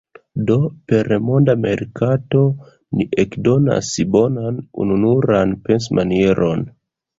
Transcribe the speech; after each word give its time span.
Do, 0.51 0.55
per 0.91 1.09
monda 1.25 1.53
merkato, 1.65 2.41
ni 3.01 3.07
ekdonas 3.25 3.93
bonan, 4.17 4.59
ununuran 4.87 5.57
pensmanieron. 5.71 6.69